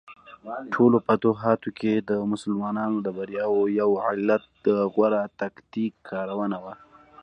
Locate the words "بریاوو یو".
3.17-3.89